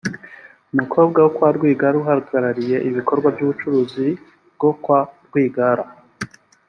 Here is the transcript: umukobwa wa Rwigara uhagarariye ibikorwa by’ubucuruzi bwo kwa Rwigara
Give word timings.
umukobwa 0.73 1.19
wa 1.41 1.49
Rwigara 1.55 1.95
uhagarariye 2.03 2.77
ibikorwa 2.89 3.27
by’ubucuruzi 3.35 4.07
bwo 4.55 4.71
kwa 4.81 4.99
Rwigara 5.25 5.83